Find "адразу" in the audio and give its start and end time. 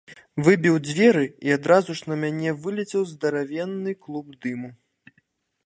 1.57-1.91